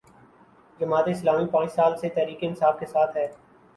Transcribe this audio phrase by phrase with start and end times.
[0.79, 3.27] جماعت اسلامی پانچ سال سے تحریک انصاف کے ساتھ ہے۔